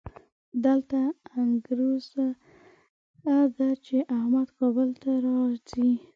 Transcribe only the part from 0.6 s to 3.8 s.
دلته انګروزه ده